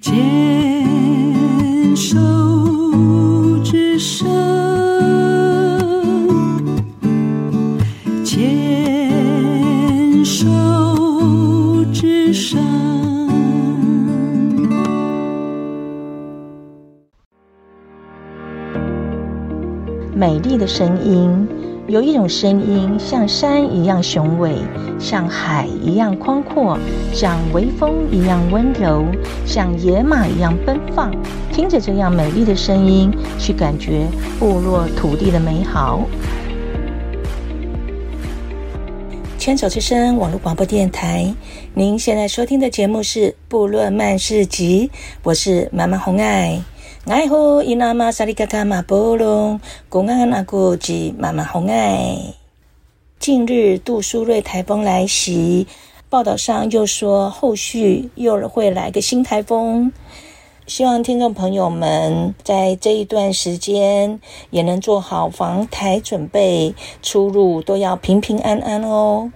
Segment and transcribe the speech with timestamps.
[0.00, 2.18] 牵手
[3.62, 4.26] 之声，
[8.24, 10.48] 牵手
[11.92, 12.58] 之声，
[20.14, 21.46] 美丽的声音。
[21.86, 24.56] 有一种声音，像山一样雄伟，
[24.98, 26.78] 像海一样宽阔，
[27.12, 29.04] 像微风一样温柔，
[29.44, 31.14] 像野马一样奔放。
[31.52, 34.06] 听着这样美丽的声音，去感觉
[34.38, 36.00] 部落土地的美好。
[39.38, 41.34] 牵手之声网络广播电台，
[41.74, 44.88] 您现在收听的节目是《部落漫市集》，
[45.22, 46.62] 我是妈妈红爱。
[47.06, 52.16] 爱护伊那玛萨里嘎嘎马波隆，公安那古吉妈妈红爱。
[53.18, 55.66] 近日杜苏芮台风来袭，
[56.08, 59.92] 报道上又说后续又会来个新台风。
[60.66, 69.30] 希望听众朋友们在这一段时间也能做好防台准备，出入都要平平安安哦。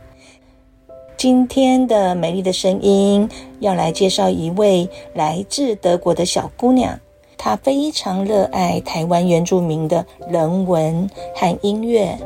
[1.18, 3.28] 今天的美丽的声音
[3.60, 6.98] 要来介绍一位来自德国的小姑娘。
[7.38, 12.18] 她非常热爱台湾原住民的人文和音乐。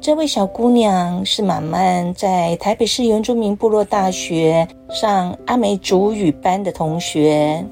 [0.00, 7.64] 这位小姑娘是满满在台北市原住民部落大学上阿美族语班的同学，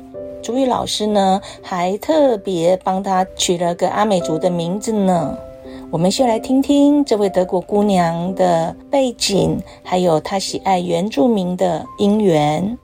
[0.43, 5.39] 族语老师呢还特别帮她取了个阿美族的名字呢。
[5.91, 12.77] 我们先来听听这位德国姑娘的背景，还有她喜爱原住民的因缘。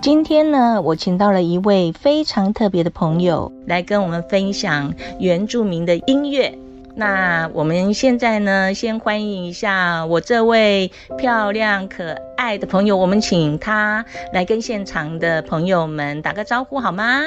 [0.00, 6.56] 今天呢，我请到了一位非常特别的朋友来跟我们分享原住民的音乐。
[6.94, 17.24] 那我们现在呢，先欢迎一下我这位漂亮可爱的朋友，我们请他来跟现场的朋友们打个招呼好吗？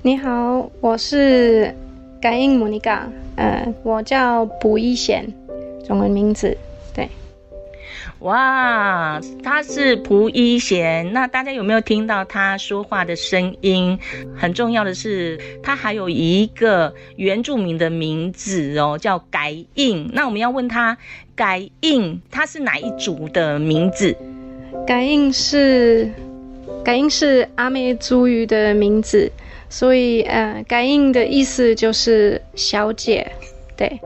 [0.00, 1.74] 你好，我是
[2.20, 5.26] 感应莫妮卡，呃，我叫卜一贤，
[5.86, 6.56] 中文名字。
[6.94, 7.08] 对
[8.20, 11.12] 哇，他是蒲一贤。
[11.12, 13.98] 那大家有没有听到他说话的声音？
[14.36, 20.10] 很重要的是，他还有一个原住民的名字哦，叫改印。
[20.12, 20.96] 那我们要问他，
[21.34, 24.16] 改印他是哪一族的名字？
[24.86, 26.10] 改印是
[26.84, 29.30] 改印是阿美族语的名字，
[29.68, 33.30] 所以呃，改印的意思就是小姐。
[33.76, 34.00] 对，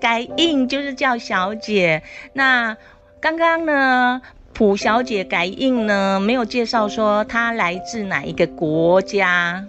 [0.00, 2.02] 改印就是叫小姐。
[2.32, 2.76] 那
[3.22, 4.20] 刚刚呢，
[4.52, 9.64] 普小姐改印呢，没有介绍说她来自哪一个国家。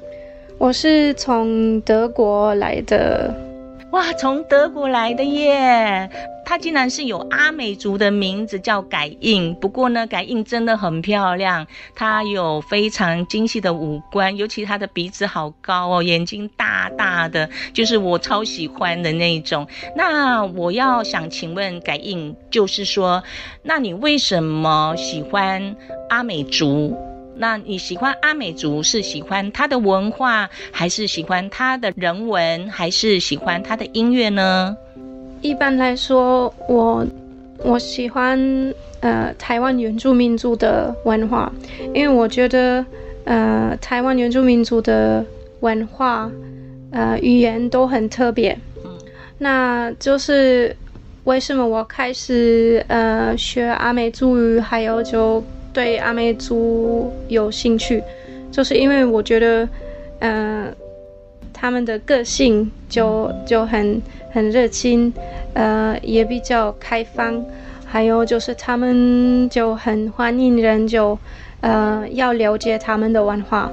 [0.58, 3.53] 我是从德国来的。
[3.94, 6.09] 哇，从德国来的耶！
[6.44, 9.54] 它竟然是有阿美族的名字叫改印。
[9.54, 19.68] 不过呢，改印真的很漂亮，它有非常精细的五官，尤其她的鼻子好高哦，眼睛大大的，就是我超喜欢的那种。
[19.96, 23.24] 那我要想请问改印，就是说，
[23.62, 25.75] 那你为什么喜欢
[26.10, 26.98] 阿美族？
[27.36, 34.78] 那你喜欢阿美族是喜欢它的文化，还是喜欢它的人文，还是喜欢它的音乐呢？
[35.42, 37.06] 一般来说，我
[37.58, 38.40] 我喜欢
[39.02, 41.52] 呃台湾原住民族的文化，
[41.94, 42.86] 因为我觉得
[43.26, 45.26] 呃台湾原住民族的
[45.62, 46.30] 文化
[46.92, 48.58] 呃语言都很特别。
[48.86, 48.92] 嗯，
[49.40, 50.76] 那就是
[51.24, 55.44] 为什么我开始呃学阿美族语，还有就。
[55.74, 58.04] 对阿美族有兴趣，
[58.52, 59.68] 就是因为我觉得，
[60.20, 60.74] 嗯、
[61.52, 64.00] 他们的个性就就很
[64.32, 65.12] 很热情，
[65.54, 67.44] 呃，也比较开放，
[67.86, 71.18] 还有就是他们就很欢迎人，就
[71.62, 73.72] 呃要了解他们的文化，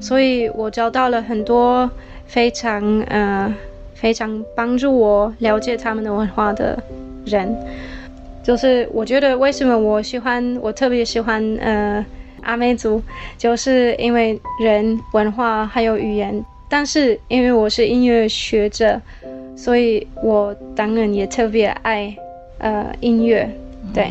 [0.00, 1.90] 所以我找到了很多
[2.26, 3.54] 非常呃
[3.94, 6.82] 非常帮助我了解他们的文化的
[7.26, 7.54] 人。
[8.42, 12.04] 就是我觉得为什么我喜欢，我特别喜欢呃
[12.42, 13.00] 阿美族，
[13.38, 16.44] 就是因为人文化还有语言。
[16.68, 19.00] 但是因为我是音乐学者，
[19.54, 22.16] 所以我当然也特别爱
[22.58, 23.48] 呃音乐。
[23.92, 24.10] 对，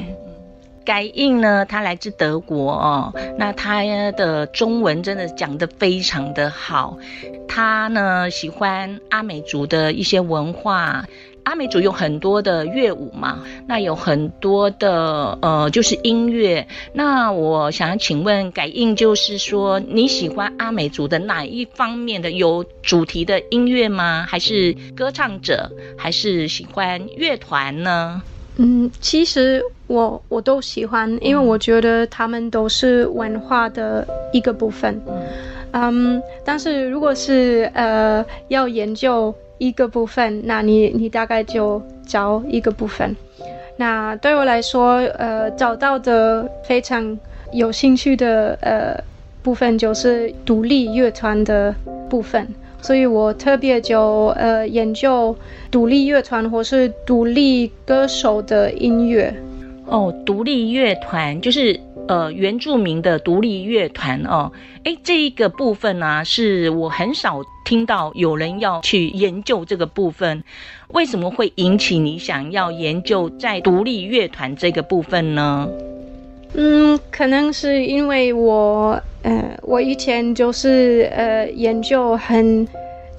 [0.85, 6.97] 盖印呢，他来自德国哦，那他的中文真的讲得非常的好。
[7.47, 11.03] 他呢喜欢阿美族的一些文化。
[11.43, 16.67] 阿美族有很多的乐舞嘛，那有很多的呃，就是音乐。
[16.93, 24.25] 那我想请问改印，就是说你喜欢阿美族的哪一方面的有主题的音乐吗？
[24.27, 25.71] 还是歌唱者？
[25.97, 28.21] 还是喜欢乐团呢？
[28.57, 35.01] 嗯，其实我我都喜欢，因为我觉得他们都是文化的一个部分。
[35.71, 43.15] 嗯，但是如果是呃要研究一个部分，那你你大概就找一个部分。
[43.77, 47.15] 那对我来说，呃，找到的非常
[47.51, 48.97] 有兴趣的呃
[49.43, 51.75] 部分就是独立乐团的
[52.09, 52.47] 部分。
[52.81, 55.35] 所以我特别就呃研究
[55.69, 59.31] 独立乐团或是独立歌手的音乐。
[59.85, 64.51] 哦，独立乐团就是呃原住民的独立乐团哦。
[64.83, 70.43] 诶，这一个部分呢、是我很少听到有人要去研究这个部分。
[70.89, 75.69] 为什么会引起你想要研究在独立乐团这个部分呢？
[76.53, 79.01] 嗯，可能是因为我。
[79.23, 82.67] 呃，我以前就是呃研究很，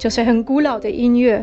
[0.03, 1.41] 就是很古老的音乐，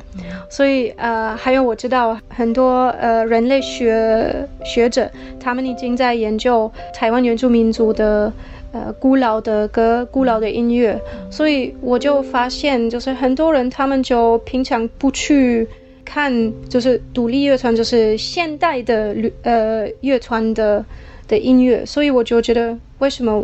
[0.50, 5.10] 所以呃还有我知道很多呃人类学学者，
[5.42, 8.30] 他们已经在研究台湾原住民族的
[8.72, 15.66] 呃古老的歌、古老的音乐，所以我就发现，就是很多人他们就平常不去
[16.04, 20.84] 看，就是独立乐团，就是现代的呃乐团的
[21.26, 23.42] 的音乐，所以我就觉得为什么？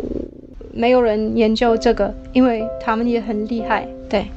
[0.73, 4.27] 没有人研究这个，因为他们也很厉害，对。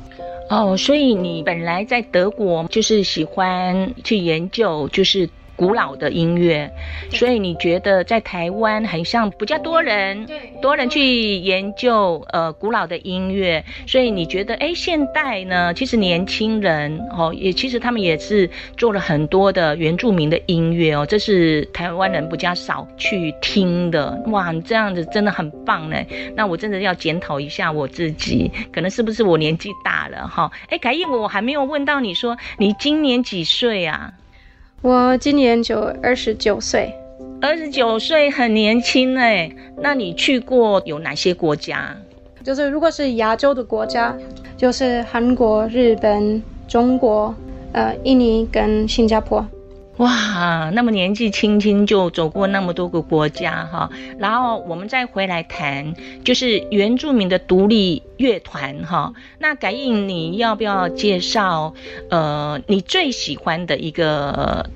[0.50, 5.30] 哦，所以你本来在德国就是喜欢去研究，就是。
[5.60, 6.72] 古老的音乐，
[7.10, 18.48] 所以你觉得在台湾很像比较多人，对多人去研究呃古老的音乐，所以你觉得哎现代呢，其实年轻人哦也其实他们也是
[18.78, 25.98] 做了很多的原住民的音乐哦，这是台湾人比较少去听的哇，你这样子真的很棒呢。
[26.34, 30.50] 那我真的要检讨一下我自己，可能是不是我年纪大了哈？
[30.70, 34.14] 哎，凯燕，我还没有问到你说你今年几岁啊？
[34.82, 36.94] 我今年就二十九岁，
[37.42, 39.50] 二十九岁很年轻哎。
[39.76, 41.94] 那你去过有哪些国家？
[42.42, 44.16] 就是如果是亚洲的国家，
[44.56, 47.34] 就是韩国、日本、中国、
[47.72, 49.46] 呃，印尼跟新加坡。
[50.00, 53.90] 哇，那么年纪轻轻就走过那么多个国家哈。
[54.18, 55.94] 然后我们再回来谈，
[56.24, 59.12] 就是原住民的独立乐团哈。
[59.38, 61.74] 那改印，你要不要介绍？
[62.08, 64.70] 呃，你最喜欢的一个，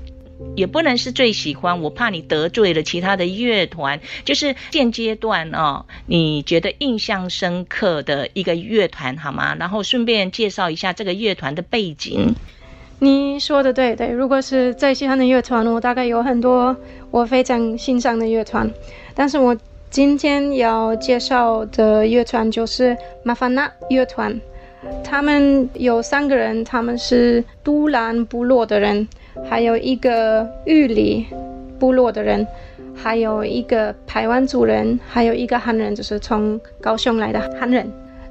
[0.56, 4.00] 也不能是最喜欢，我怕你得罪了其他的乐团。
[4.27, 9.55] 就是现阶段哦，你觉得印象深刻的一个乐团好吗？
[9.55, 12.35] 然后顺便介绍一下这个乐团的背景。
[13.00, 16.75] 你说的对对，如果是最喜欢的乐团，我大概有很多
[17.11, 18.70] 我非常欣赏的乐团，
[19.14, 19.55] 但是我
[19.91, 24.41] 今天要介绍的乐团就是马法纳乐团，
[25.02, 29.06] 他们有三个人，他们是都兰部落的人，
[29.49, 31.26] 还有一个玉里
[31.79, 32.46] 部落的人，
[32.94, 37.87] 还有一个排湾族人，还有一个汉人，就是从高雄来的汉人。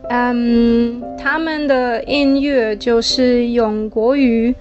[0.10, 4.54] 嗯，他们的音乐就是用国语，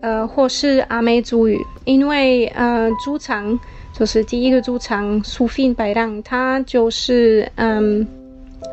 [0.00, 3.58] 呃，或是阿美族语，因为呃，主唱
[3.92, 8.06] 就是第一个主唱苏菲白浪，他就是嗯，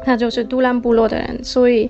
[0.03, 1.89] 他就是都兰部落的人，所以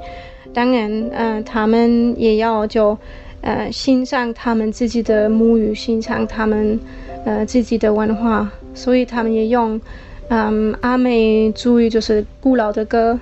[0.53, 2.97] 当然，嗯、呃，他们也要就
[3.41, 6.79] 呃欣赏他们自己的母语，欣赏他们
[7.25, 9.79] 呃自己的文化，所以他们也用
[10.27, 13.17] 嗯阿美族语，就是古老的歌。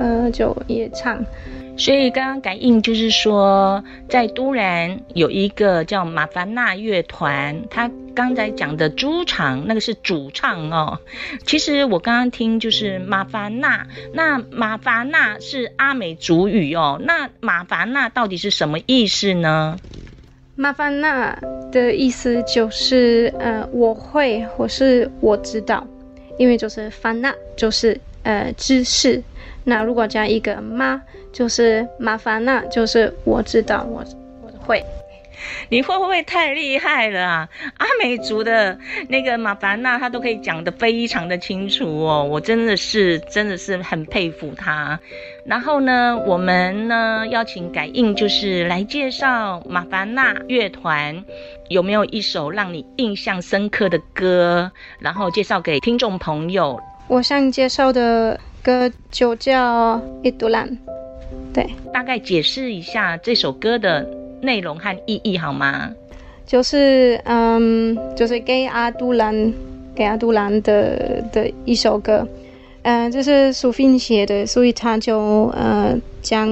[0.00, 1.22] 呃，就也唱，
[1.76, 10.98] 所以刚刚感应就是说，在都兰有一个叫马凡纳乐团，他刚才讲的主唱那个是主唱哦。
[11.44, 16.98] 其实我刚刚听就是马凡纳，那马凡纳是阿美族语哦。
[17.04, 19.76] 那马凡纳到底是什么意思呢？
[20.56, 21.38] 马凡纳
[21.70, 25.86] 的意思就是呃，我会或是我知道，
[26.38, 29.22] 因为就是凡纳就是呃知识。
[29.64, 31.00] 那如果加一个妈，
[31.32, 34.04] 就是麻烦那，就是我知道，我
[34.42, 34.84] 我会。
[35.70, 37.48] 你会不会太厉害了啊？
[37.78, 38.78] 阿美族的
[39.08, 45.00] 那个马凡娜，她都可以讲得非常的清楚哦，我真的是真的是很佩服她。
[45.46, 51.24] 然后呢，我们呢邀请凯印，就是来介绍马凡娜乐团，
[51.68, 54.70] 有没有一首让你印象深刻的歌？
[54.98, 56.78] 然后介绍给听众朋友。
[57.08, 58.38] 我想介绍的。
[58.62, 60.68] 歌就叫《伊都兰》，
[61.52, 64.08] 对，大概解释一下这首歌的
[64.40, 65.90] 内容和意义好吗？
[66.46, 69.52] 就是嗯，就是给阿杜兰，
[69.94, 72.26] 给阿杜兰的的一首歌，
[72.82, 76.48] 嗯、呃，这是苏菲写的，所以他就呃讲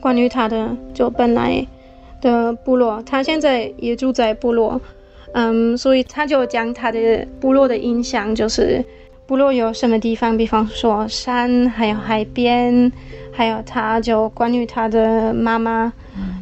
[0.00, 1.66] 关于他的就本来
[2.20, 4.80] 的部落，他现在也住在部落，
[5.32, 8.84] 嗯，所以他就讲他的部落的印象，就是
[9.30, 12.90] 部落有什么地方，比方说山，还有海边，
[13.32, 15.92] 还有他就关于他的妈妈，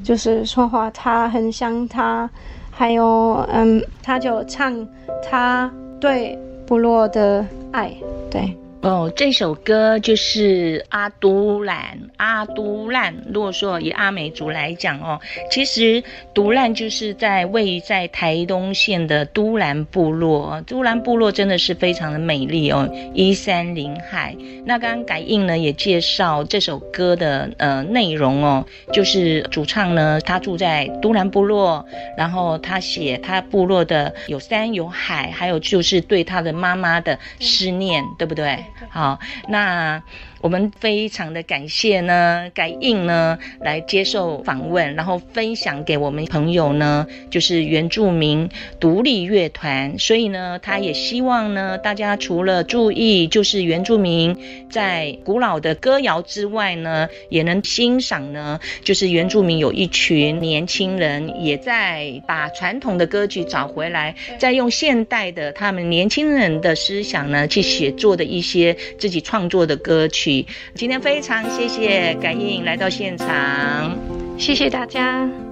[0.02, 2.30] 就是说话他很像他，
[2.71, 4.75] 还有嗯，他就唱
[5.23, 7.92] 他对部落的爱，
[8.30, 8.57] 对。
[8.80, 13.12] 哦，这首歌就是阿都兰，阿都兰。
[13.35, 15.20] 如果说以阿美族来讲哦，
[15.50, 20.62] 其实都兰就是在位于在台东县的都兰部落。
[20.64, 24.37] 都兰部落真的是非常的美丽哦，依山临海。
[24.64, 31.85] 那刚刚改印呢也介绍这首歌的呃内容哦，就是主唱呢他住在都兰部落，
[32.16, 38.56] 然后他写他部落的有山有海，还有就是对他的妈妈的思念，对不对？
[38.90, 39.18] 好，
[39.49, 40.02] 那。
[40.40, 49.99] 我们非常的感谢呢，改印呢来接受访问，然后分享给我们朋友呢，就是原住民独立乐团。
[49.99, 54.37] 所以呢，他也希望呢，大家除了注意就是原住民
[54.71, 70.27] 在古老的歌谣之外呢，也能欣赏呢，就是原住民有一群年轻人也在把传统的歌曲找回来，再用现代的他们年轻人的思想呢去写作的一些自己创作的歌曲。
[70.75, 73.97] 今天非常谢谢感应来到现场，
[74.38, 75.48] 谢谢大家。